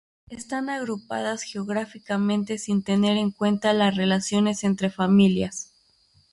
[0.29, 5.75] Están agrupadas geográficamente sin tener en cuenta las relaciones entre familias.